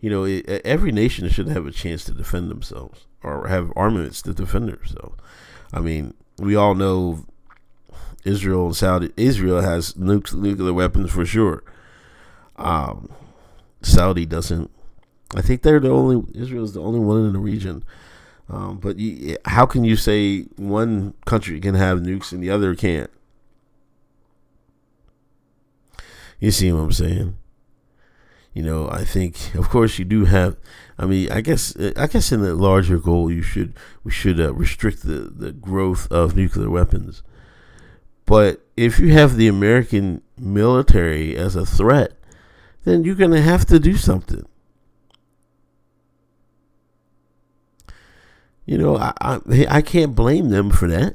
[0.00, 4.22] You know, it, every nation should have a chance to defend themselves or have armaments
[4.22, 5.16] to defend themselves.
[5.72, 7.26] I mean, we all know
[8.24, 9.10] Israel and Saudi.
[9.16, 11.64] Israel has nuclear weapons for sure.
[12.56, 13.10] Um,
[13.82, 14.70] Saudi doesn't.
[15.34, 16.24] I think they're the only.
[16.34, 17.84] Israel is the only one in the region.
[18.50, 22.74] Um, but you, how can you say one country can have nukes and the other
[22.74, 23.10] can't?
[26.40, 27.36] You see what I'm saying?
[28.58, 30.56] You know, I think, of course, you do have.
[30.98, 34.52] I mean, I guess, I guess, in the larger goal, you should we should uh,
[34.52, 37.22] restrict the the growth of nuclear weapons.
[38.26, 42.14] But if you have the American military as a threat,
[42.82, 44.44] then you're going to have to do something.
[48.66, 51.14] You know, I, I I can't blame them for that.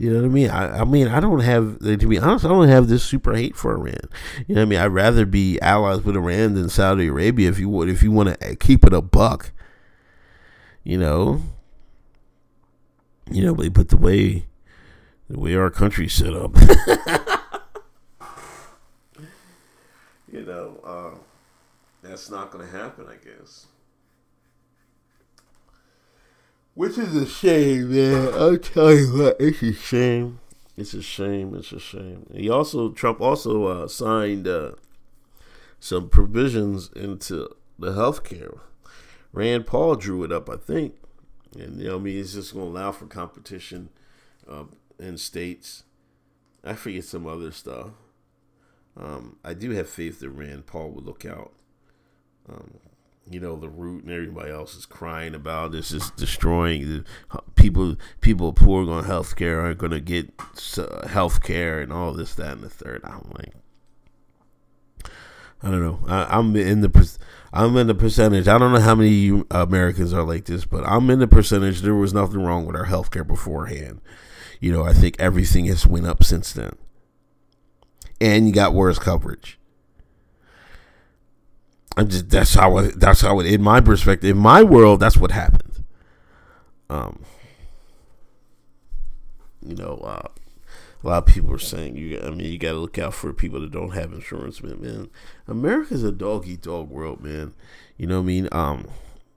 [0.00, 0.48] You know what I mean?
[0.48, 3.56] I, I mean, I don't have, to be honest, I don't have this super hate
[3.56, 3.98] for Iran.
[4.46, 4.78] You know what I mean?
[4.78, 8.40] I'd rather be allies with Iran than Saudi Arabia if you would, if you want
[8.40, 9.50] to keep it a buck.
[10.84, 11.42] You know,
[13.28, 14.46] you know, but the way,
[15.28, 16.56] the way our country's set up,
[20.32, 21.18] you know, uh,
[22.02, 23.66] that's not going to happen, I guess.
[26.78, 28.32] Which is a shame, man.
[28.34, 30.38] I'll tell you what, it's a shame.
[30.76, 31.56] It's a shame.
[31.56, 32.30] It's a shame.
[32.32, 34.74] He also Trump also uh, signed uh,
[35.80, 37.48] some provisions into
[37.80, 38.54] the health care.
[39.32, 40.94] Rand Paul drew it up, I think,
[41.58, 43.88] and you know, I mean, it's just going to allow for competition
[44.48, 44.66] uh,
[45.00, 45.82] in states.
[46.62, 47.88] I forget some other stuff.
[48.96, 51.54] Um, I do have faith that Rand Paul would look out.
[52.48, 52.74] Um,
[53.30, 57.04] you know the root and everybody else is crying about this is destroying the
[57.56, 60.32] people people poor on health care aren't going to get
[60.78, 63.02] uh, health care and all this that and the third.
[63.04, 63.52] I'm like
[65.62, 66.00] i don't know.
[66.06, 67.18] I, am in the
[67.52, 68.46] i'm in the percentage.
[68.46, 71.80] I don't know how many americans are like this but i'm in the percentage.
[71.80, 74.00] There was nothing wrong with our health care beforehand.
[74.60, 76.76] You know i think everything has went up since then.
[78.20, 79.57] And you got worse coverage
[81.98, 85.32] I'm just that's how that's how it in my perspective, in my world, that's what
[85.32, 85.84] happened.
[86.88, 87.24] Um,
[89.66, 90.28] you know, uh,
[91.02, 92.20] a lot of people are saying you.
[92.20, 94.80] I mean, you got to look out for people that don't have insurance, man.
[94.80, 95.10] Man,
[95.48, 97.52] America's a dog eat dog world, man.
[97.96, 98.48] You know what I mean?
[98.52, 98.86] Um,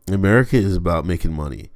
[0.07, 1.71] America is about making money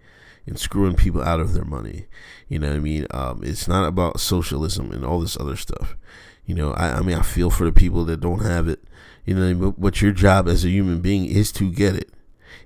[0.46, 2.06] and screwing people out of their money.
[2.48, 3.08] You know what I mean?
[3.10, 5.98] Um, it's not about socialism and all this other stuff.
[6.46, 8.84] You know, I, I mean, I feel for the people that don't have it.
[9.26, 12.12] You know, but your job as a human being is to get it.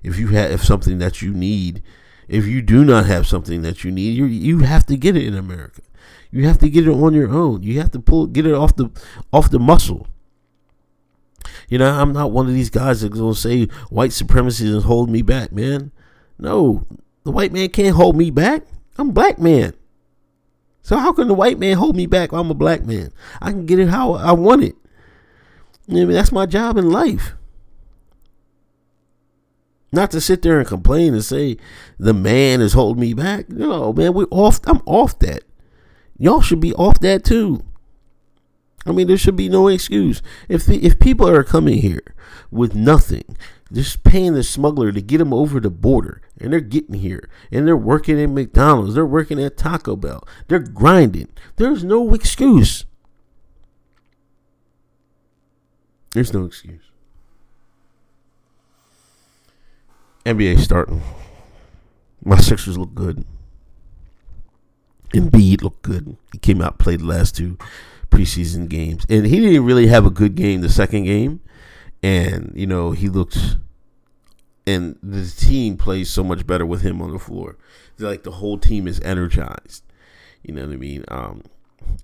[0.02, 1.82] If you have something that you need,
[2.28, 5.26] if you do not have something that you need, you you have to get it
[5.26, 5.82] in America.
[6.30, 7.62] You have to get it on your own.
[7.62, 8.90] You have to pull get it off the
[9.32, 10.06] off the muscle.
[11.68, 15.12] You know, I'm not one of these guys that's gonna say white supremacy is holding
[15.12, 15.92] me back, man.
[16.38, 16.86] No,
[17.24, 18.62] the white man can't hold me back.
[18.98, 19.74] I'm black man.
[20.82, 22.32] So how can the white man hold me back?
[22.32, 23.12] I'm a black man.
[23.40, 24.76] I can get it how I want it.
[25.90, 27.34] I mean, that's my job in life.
[29.92, 31.56] Not to sit there and complain and say
[31.98, 33.48] the man is holding me back.
[33.48, 34.60] No, man, we're off.
[34.66, 35.42] I'm off that.
[36.16, 37.64] Y'all should be off that too.
[38.86, 40.22] I mean, there should be no excuse.
[40.48, 42.14] If the, if people are coming here
[42.50, 43.36] with nothing,
[43.72, 47.66] just paying the smuggler to get them over the border, and they're getting here, and
[47.66, 51.28] they're working at McDonald's, they're working at Taco Bell, they're grinding.
[51.56, 52.84] There's no excuse.
[56.14, 56.82] There's no excuse.
[60.26, 61.02] NBA starting.
[62.24, 63.24] My Sixers look good.
[65.14, 66.16] Embiid looked good.
[66.32, 67.56] He came out, played the last two
[68.10, 71.40] preseason games, and he didn't really have a good game the second game.
[72.02, 73.56] And you know he looked,
[74.66, 77.56] and the team plays so much better with him on the floor.
[77.98, 79.84] like the whole team is energized.
[80.42, 81.04] You know what I mean?
[81.08, 81.42] Um,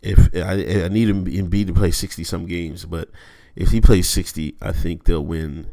[0.03, 3.11] if I, I need Embiid to play sixty some games, but
[3.57, 5.69] if he plays 60, I think they'll win.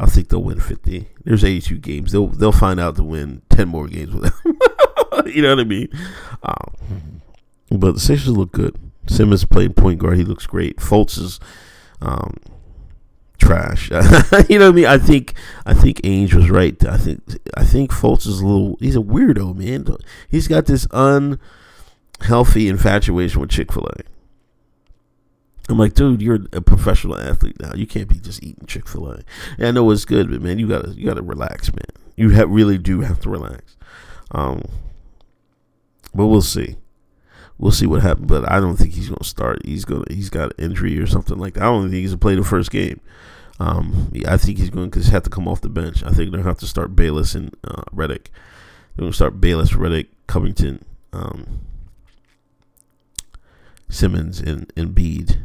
[0.00, 1.08] I think they'll win 50.
[1.24, 2.12] There's 82 games.
[2.12, 4.58] They'll they'll find out to win 10 more games with him.
[5.26, 5.88] you know what I mean?
[6.42, 7.22] Um,
[7.70, 8.76] but the Sixers look good.
[9.06, 10.16] Simmons playing point guard.
[10.16, 10.76] He looks great.
[10.76, 11.40] Fultz is
[12.00, 12.36] um,
[13.38, 13.90] trash.
[14.48, 14.86] you know what I mean?
[14.86, 15.34] I think
[15.64, 16.82] I think Ainge was right.
[16.84, 17.22] I think
[17.56, 18.76] I think Fultz is a little.
[18.80, 19.86] He's a weirdo, man.
[20.28, 24.17] He's got this unhealthy infatuation with Chick Fil A.
[25.68, 27.74] I'm like, dude, you're a professional athlete now.
[27.74, 29.22] You can't be just eating Chick Fil A.
[29.58, 31.84] I know it's good, but man, you gotta you gotta relax, man.
[32.16, 33.76] You really do have to relax.
[34.30, 34.62] Um,
[36.14, 36.76] but we'll see.
[37.58, 38.26] We'll see what happens.
[38.26, 39.64] But I don't think he's gonna start.
[39.64, 41.64] He's gonna he's got an injury or something like that.
[41.64, 43.00] I don't think he's gonna play the first game.
[43.60, 46.02] Um, I think he's going to have to come off the bench.
[46.02, 48.28] I think they're going to have to start Bayless and uh, Redick.
[48.94, 51.60] They're going to start Bayless, Redick, Covington, um,
[53.88, 55.40] Simmons, and, and Bede.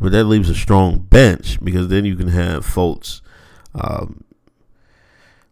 [0.00, 3.20] But that leaves a strong bench because then you can have Fultz,
[3.74, 4.24] um,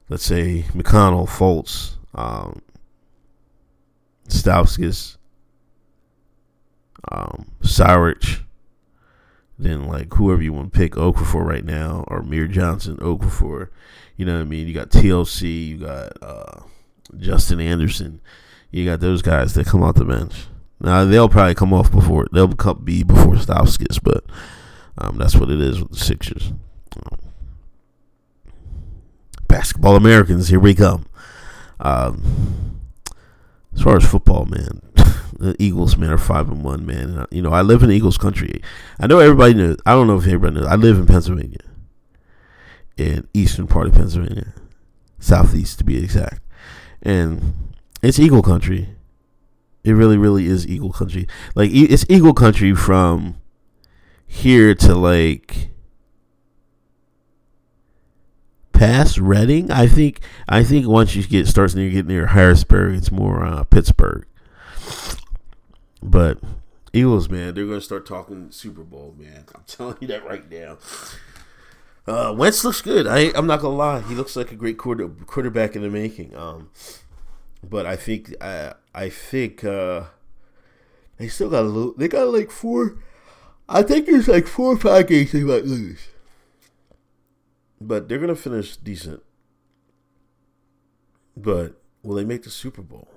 [0.08, 2.62] let's say McConnell, Fultz, um,
[4.28, 5.16] Stauskas,
[7.10, 8.40] um, Saric,
[9.58, 13.68] then like whoever you want to pick Okafor right now, or Amir Johnson, Okafor.
[14.16, 14.66] You know what I mean?
[14.66, 16.60] You got TLC, you got uh,
[17.18, 18.20] Justin Anderson,
[18.70, 20.34] you got those guys that come off the bench.
[20.80, 24.24] Now they'll probably come off before they'll be before Stauskas, but
[24.96, 26.52] um, that's what it is with the Sixers.
[29.46, 31.06] Basketball Americans, here we come.
[31.80, 32.80] Um,
[33.74, 34.80] as far as football, man,
[35.38, 37.26] the Eagles, man, are five and one, man.
[37.30, 38.62] You know, I live in Eagles country.
[38.98, 39.76] I know everybody knows.
[39.84, 40.66] I don't know if everybody knows.
[40.66, 41.60] I live in Pennsylvania,
[42.96, 44.54] in eastern part of Pennsylvania,
[45.18, 46.42] southeast to be exact,
[47.02, 47.72] and
[48.02, 48.88] it's Eagle country.
[49.82, 51.26] It really, really is Eagle country.
[51.54, 53.40] Like it's Eagle country from
[54.26, 55.70] here to like
[58.72, 59.70] past Reading.
[59.70, 63.64] I think I think once you get starts near get near Harrisburg, it's more uh,
[63.64, 64.26] Pittsburgh.
[66.02, 66.38] But
[66.92, 69.44] Eagles, man, they're gonna start talking Super Bowl, man.
[69.54, 70.78] I'm telling you that right now.
[72.06, 73.06] Uh, Wentz looks good.
[73.06, 76.34] I I'm not gonna lie, he looks like a great quarter, quarterback in the making.
[76.34, 76.70] Um,
[77.62, 80.04] but I think I I think uh,
[81.18, 81.94] they still got a little.
[81.96, 82.96] They got like four.
[83.68, 86.08] I think there's like four or five games they might lose
[87.80, 89.22] but they're gonna finish decent.
[91.36, 93.08] But will they make the Super Bowl?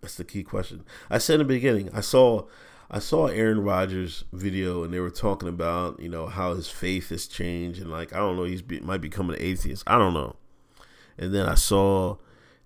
[0.00, 0.84] That's the key question.
[1.10, 2.46] I said in the beginning, I saw
[2.90, 7.10] I saw Aaron Rodgers video and they were talking about, you know, how his faith
[7.10, 9.84] has changed and like I don't know, he's be, might become an atheist.
[9.86, 10.36] I don't know.
[11.18, 12.16] And then I saw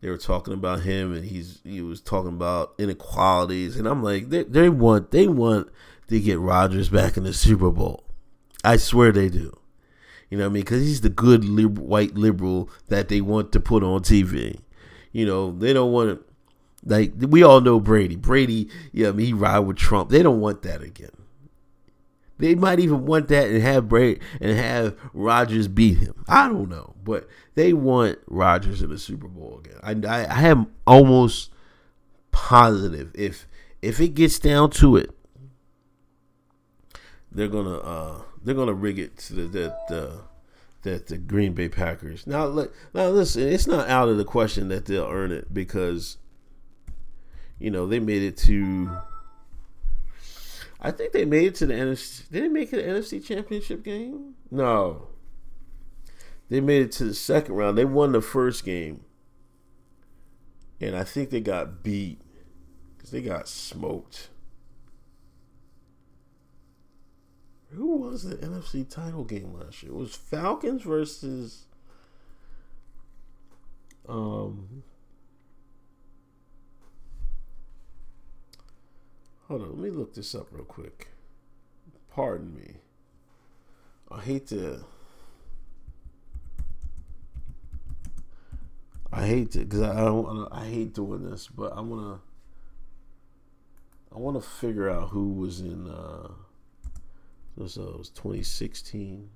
[0.01, 4.29] they were talking about him and he's he was talking about inequalities and I'm like
[4.29, 5.69] they they want they want
[6.09, 8.05] to get Rodgers back in the Super Bowl.
[8.65, 9.59] I swear they do.
[10.31, 10.63] You know what I mean?
[10.63, 14.61] Because he's the good white liberal that they want to put on TV.
[15.13, 16.25] You know, they don't want to.
[16.85, 18.17] Like we all know Brady.
[18.17, 20.11] Brady, yeah, I mean, he ride with Trump.
[20.11, 21.11] They don't want that again.
[22.39, 26.25] They might even want that and have Brady and have Rodgers beat him.
[26.29, 30.07] I don't know, but they want Rodgers in the Super Bowl again.
[30.07, 31.51] I, I, I am almost
[32.31, 33.47] positive if
[33.83, 35.11] if it gets down to it,
[37.31, 40.21] they're gonna uh, they're gonna rig it to the, that the
[40.83, 42.27] that the Green Bay Packers.
[42.27, 46.19] Now, look, now listen, it's not out of the question that they'll earn it because
[47.59, 48.91] you know they made it to.
[50.81, 52.29] I think they made it to the NFC.
[52.31, 54.35] Did they make it the NFC Championship game?
[54.51, 55.09] No.
[56.49, 57.77] They made it to the second round.
[57.77, 59.05] They won the first game,
[60.81, 62.21] and I think they got beat
[62.97, 64.31] because they got smoked.
[67.71, 69.93] Who was the NFC title game last year?
[69.93, 71.67] It was Falcons versus
[74.09, 74.83] um
[79.49, 81.09] Hold on, let me look this up real quick.
[82.11, 82.75] Pardon me.
[84.11, 84.85] I hate to
[89.11, 92.21] I hate to because I don't wanna, I hate doing this, but I wanna
[94.15, 96.29] I wanna figure out who was in uh
[97.67, 99.31] so it was 2016.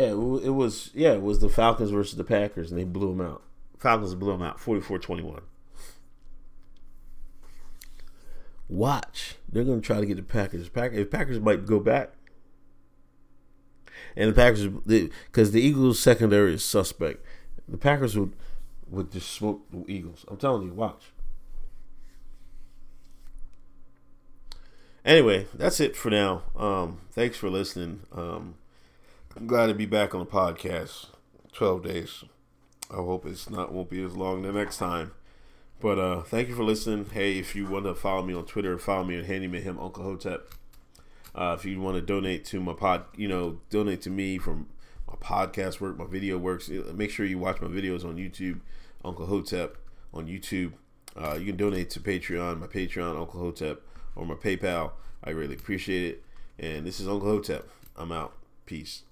[0.00, 0.90] Yeah, it was.
[0.94, 3.42] Yeah, it was the Falcons versus the Packers, and they blew them out.
[3.78, 5.42] Falcons blew them out, 44-21
[8.68, 9.36] watch.
[9.50, 10.68] They're going to try to get the Packers.
[10.68, 12.12] Packers, if Packers might go back,
[14.16, 17.24] and the Packers because the Eagles secondary is suspect.
[17.68, 18.32] The Packers would
[18.88, 20.24] would just smoke the Eagles.
[20.28, 21.12] I'm telling you, watch.
[25.04, 26.42] Anyway, that's it for now.
[26.56, 28.00] Um, thanks for listening.
[28.12, 28.56] Um,
[29.38, 31.08] I'm glad to be back on the podcast.
[31.52, 32.24] Twelve days.
[32.90, 35.12] I hope it's not won't be as long the next time.
[35.78, 37.04] But uh, thank you for listening.
[37.12, 40.04] Hey, if you want to follow me on Twitter, follow me at Handyman Him Uncle
[40.04, 40.48] Hotep.
[41.34, 44.68] Uh, if you want to donate to my pod, you know, donate to me from
[45.06, 46.70] my podcast work, my video works.
[46.70, 48.60] Uh, make sure you watch my videos on YouTube,
[49.04, 49.76] Uncle Hotep
[50.14, 50.72] on YouTube.
[51.14, 53.82] Uh, you can donate to Patreon, my Patreon, Uncle Hotep,
[54.14, 54.92] or my PayPal.
[55.22, 56.24] I really appreciate it.
[56.58, 57.68] And this is Uncle Hotep.
[57.96, 58.32] I'm out.
[58.64, 59.02] Peace.